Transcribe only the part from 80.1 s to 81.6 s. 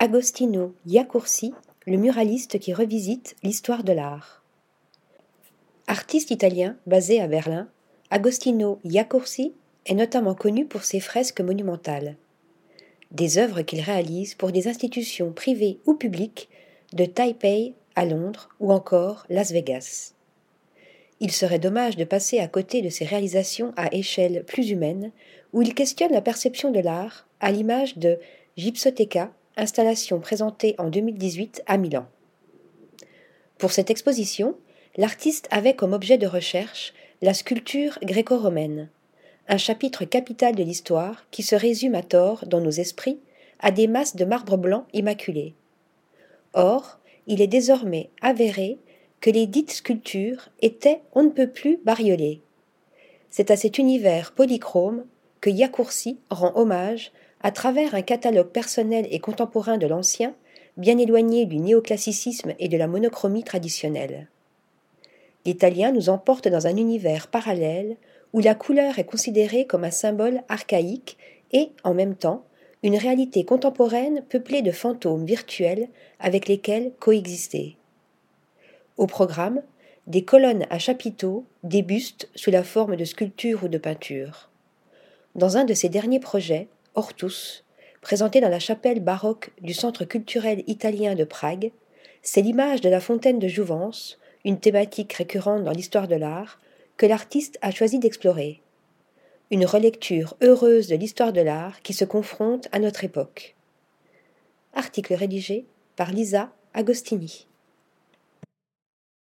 colonnes à chapiteaux,